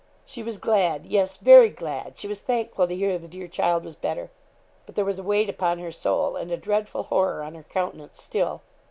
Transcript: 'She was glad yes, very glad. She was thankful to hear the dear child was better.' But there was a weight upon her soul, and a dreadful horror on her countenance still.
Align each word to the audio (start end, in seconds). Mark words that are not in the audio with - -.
'She 0.25 0.41
was 0.41 0.57
glad 0.57 1.05
yes, 1.05 1.37
very 1.37 1.69
glad. 1.69 2.17
She 2.17 2.27
was 2.27 2.39
thankful 2.39 2.87
to 2.87 2.95
hear 2.95 3.19
the 3.19 3.27
dear 3.27 3.47
child 3.47 3.83
was 3.85 3.93
better.' 3.93 4.31
But 4.87 4.95
there 4.95 5.05
was 5.05 5.19
a 5.19 5.23
weight 5.23 5.47
upon 5.47 5.77
her 5.77 5.91
soul, 5.91 6.35
and 6.35 6.51
a 6.51 6.57
dreadful 6.57 7.03
horror 7.03 7.43
on 7.43 7.53
her 7.53 7.61
countenance 7.69 8.19
still. 8.19 8.63